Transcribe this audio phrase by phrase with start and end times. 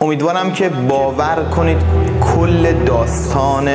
[0.00, 1.76] امیدوارم که باور کنید
[2.20, 3.68] کل داستان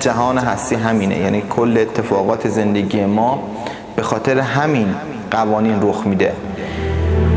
[0.00, 1.18] جهان هستی همینه.
[1.18, 3.42] یعنی کل اتفاقات زندگی ما
[3.96, 4.94] به خاطر همین
[5.30, 6.32] قوانین رخ میده.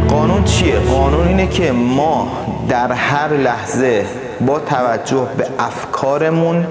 [0.09, 2.31] قانون چیه؟ قانون اینه که ما
[2.69, 4.05] در هر لحظه
[4.47, 6.67] با توجه به افکارمون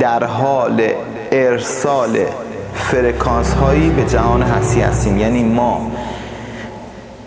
[0.00, 0.82] در حال
[1.32, 2.18] ارسال
[2.74, 5.18] فرکانس هایی به جهان هستی هستیم.
[5.18, 5.90] یعنی ما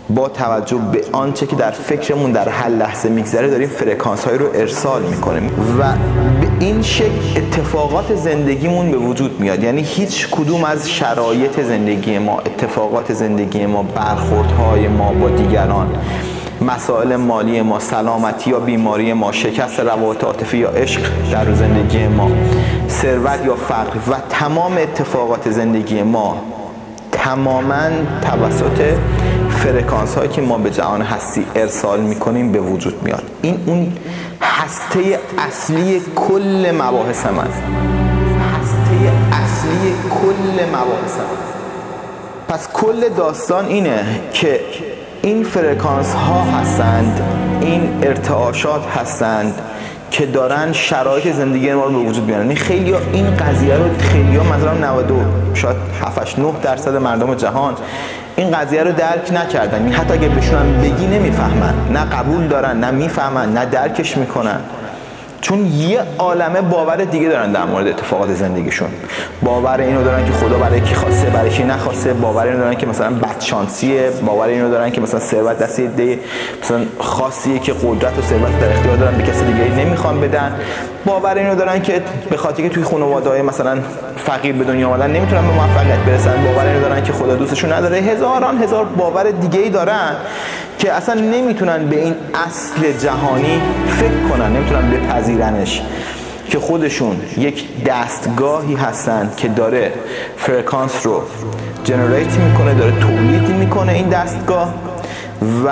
[0.09, 4.45] با توجه به آنچه که در فکرمون در هر لحظه میگذره داریم فرکانس های رو
[4.55, 5.45] ارسال می‌کنیم
[5.79, 5.83] و
[6.41, 9.63] به این شکل اتفاقات زندگیمون به وجود میاد.
[9.63, 15.87] یعنی هیچ کدوم از شرایط زندگی ما اتفاقات زندگی ما برخوردهای ما با دیگران
[16.61, 21.01] مسائل مالی ما سلامتی یا بیماری ما شکست روابط عاطفی یا عشق
[21.31, 22.31] در زندگی ما
[22.89, 26.37] ثروت یا فقر و تمام اتفاقات زندگی ما
[27.11, 27.89] تماما
[28.21, 28.97] توسط
[29.65, 33.23] فرکانس هایی که ما به جهان هستی ارسال می‌کنیم به وجود میاد.
[33.41, 33.93] این اون
[34.41, 37.47] هسته اصلی کل مباحث من
[38.53, 41.35] هسته اصلی کل مباحث من
[42.47, 44.59] پس کل داستان اینه که
[45.21, 47.21] این فرکانس ها هستند
[47.61, 49.61] این ارتعاشات هستند
[50.11, 53.97] که دارن شرایط زندگی ما رو به وجود بیارن یعنی خیلی ها این قضیه رو
[53.99, 55.11] خیلی ها مثلا 90
[55.53, 57.75] شاید 7 9 درصد مردم جهان
[58.37, 59.87] این قضیه رو درک نکردن.
[59.87, 61.73] حتی اگه بهشون بگی نمی‌فهمن.
[61.91, 64.59] نه قبول دارن نه می‌فهمن نه درکش می‌کنن.
[65.45, 68.87] چون یه عالمه باور دیگه دارن در مورد اتفاقات زندگیشون.
[69.43, 72.13] باور اینو دارن که خدا برای کی خواسته برای کی نخواسته.
[72.13, 74.09] باور اینو دارن که مثلا بدشانسیه.
[74.25, 76.19] باور اینو دارن که مثلا ثروت دست یه
[76.63, 80.55] مثلا خاصیه که قدرت و ثروت در اختیار دارن به کسی دیگه نمی‌خوان بدن.
[81.05, 83.77] باور اینو دارن که به خاطر که توی خانواده های مثلا
[84.17, 86.43] فقیر به دنیا آمدن نمی‌تونن به موفقیت برسن.
[86.43, 87.97] باور اینو دارن که خدا دوستشون نداره.
[87.97, 90.15] هزاران هزار باور دیگه ای دارن.
[90.79, 92.15] که اصلا نمی‌تونن به این
[92.47, 95.81] اصل جهانی فکر کنن نمی‌تونن بپذیرنش
[96.49, 99.93] که خودشون یک دستگاهی هستن که داره
[100.37, 101.21] فرکانس رو
[101.83, 104.73] جنریت می‌کنه داره تولید می‌کنه این دستگاه
[105.65, 105.69] و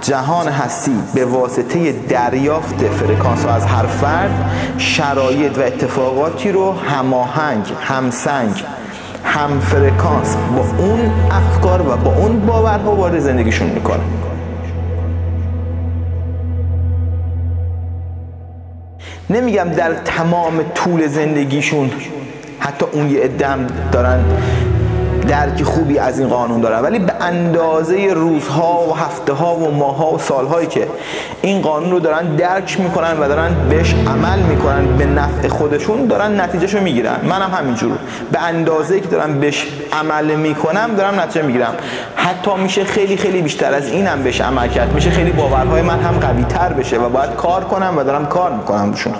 [0.00, 8.64] جهان هستی به واسطه دریافت فرکانس از هر فرد شرایط و اتفاقاتی رو هماهنگ همسنگ
[9.24, 14.00] هم فرکانس با اون افکار و با اون باورها وارد زندگیشون می‌کنه.
[19.30, 21.90] نمیگم در تمام طول زندگیشون
[22.58, 24.24] حتی اون یه ادم دارن
[25.30, 26.82] درک خوبی از این قانون دارن.
[26.82, 30.88] ولی به اندازه روزها و هفته ها و ماه ها و سال هایی که
[31.42, 36.40] این قانون رو دارن درک می‌کنن و دارن بهش عمل می‌کنن به نفع خودشون دارن
[36.40, 37.16] نتیجهشو می‌گیرن.
[37.22, 37.98] منم همینجور
[38.32, 41.74] به اندازه که دارم بهش عمل می‌کنم دارم نتیجه می‌گیرم.
[42.16, 44.94] حتی میشه خیلی خیلی بیشتر از اینم بهش عمل کرد.
[44.94, 48.52] میشه خیلی باورهای من هم قوی تر بشه و باید کار کنم و دارم کار
[48.52, 49.14] می‌کنم روشون.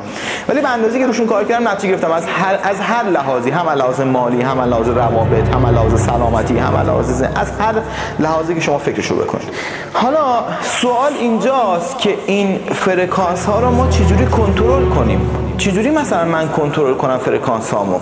[0.48, 2.12] ولی به اندازه که روشون کار کردم نتیجه گرفتم.
[2.12, 6.76] از هر از هر لحاظی هم لحاظ مالی هم لحاظ روابط هم لحاظ سلامتی هم
[6.76, 7.74] لحاظ از هر
[8.18, 9.48] لحاظی که شما فکرشو بکنید.
[9.92, 15.20] حالا سوال اینجاست که این فرکانس ها رو ما چجوری کنترل کنیم؟
[15.58, 18.00] چجوری مثلا من کنترل کنم فرکانس هامو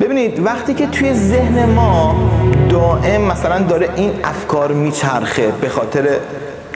[0.00, 2.14] ببینید وقتی که توی ذهن ما
[2.68, 6.08] دائم مثلا داره این افکار میچرخه به خاطر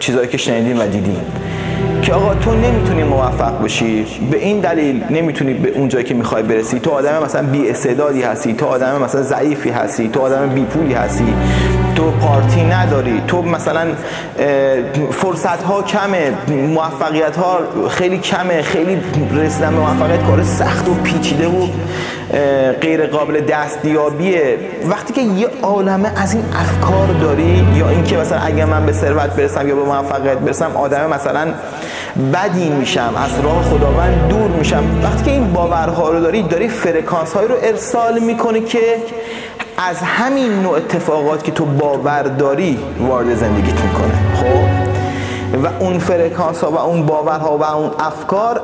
[0.01, 1.21] چیزایی که شنیدیم و دیدیم
[2.03, 4.07] که آقا تو نمی‌تونی موفق بشی.
[4.31, 6.81] به این دلیل نمی‌تونی به اون جایی که می‌خوای برسی.
[6.81, 10.95] تو آدم مثلا بی استعدادی هستی تو آدم مثلا ضعیفی هستی تو آدم بی پولی
[10.95, 11.35] هستی.
[11.99, 13.23] تو پارتی نداری.
[13.27, 13.87] تو مثلا
[15.11, 17.59] فرصت ها کمه موفقیت ها
[17.91, 18.99] خیلی کمه خیلی
[19.35, 21.67] رسیدن به موفقیت کار سخت و پیچیده و
[22.81, 24.59] غیر قابل دستیابیه.
[24.89, 29.31] وقتی که یه عالمه از این افکار داری یا اینکه مثلا اگر من به ثروت
[29.37, 31.47] برسم یا به موفقیت برسم آدم مثلا
[32.35, 34.85] بدی میشم از راه خداوند دور میشم.
[35.03, 38.97] وقتی که این باورها رو داری داری فرکانس های رو ارسال می‌کنه که
[39.81, 44.13] از همین نوع اتفاقات که تو باور داری وارد زندگیت می‌کنه.
[44.35, 44.69] خب؟
[45.65, 48.61] و اون فرکانس ها و اون باورها و اون افکار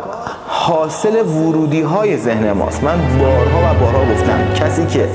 [0.47, 2.85] حاصل ورودی های ذهن ماست.
[2.85, 5.09] من بارها و بارها گفتم کسی که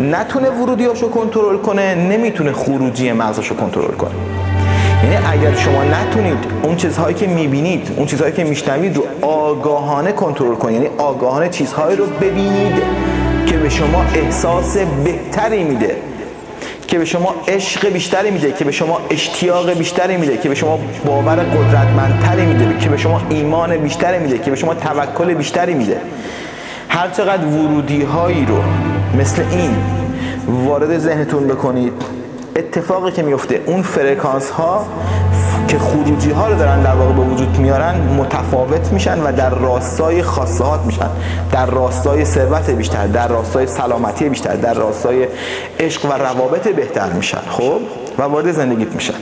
[0.00, 4.10] نتونه ورودی هاشو کنترل کنه نمی‌تونه خروجی مغزشو کنترل کنه.
[5.04, 10.54] یعنی اگر شما نتونید اون چیزهایی که می‌بینید اون چیزهایی که میشنوید رو آگاهانه کنترل
[10.54, 10.82] کنید.
[10.82, 12.82] یعنی آگاهانه چیزهایی رو ببینید.
[13.56, 15.96] که به شما احساس بهتری میده
[16.86, 20.78] که به شما عشق بیشتری میده که به شما اشتیاق بیشتری میده که به شما
[21.04, 26.00] باور قدرتمندتری میده که به شما ایمان بیشتری میده که به شما توکل بیشتری میده.
[26.88, 28.62] هر چقدر ورودی هایی رو
[29.20, 29.76] مثل این
[30.46, 31.92] وارد ذهنتون بکنید
[32.56, 34.86] اتفاقی که میفته اون فرکانس ها
[35.76, 40.22] که خروجی ها رو دارن در واقع به وجود میارن متفاوت میشن و در راستای
[40.22, 41.08] خاصهات میشن.
[41.52, 45.26] در راستای ثروت بیشتر در راستای سلامتی بیشتر در راستای
[45.80, 47.40] عشق و روابط بهتر میشن.
[47.50, 47.80] خب؟
[48.18, 49.14] و وارد زندگیت میشن.